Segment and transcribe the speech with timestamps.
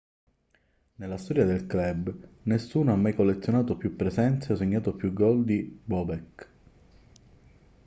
[0.95, 2.11] nella storia del club
[2.45, 6.49] nessuno ha mai collezionato più presenze o segnato più gol di bobek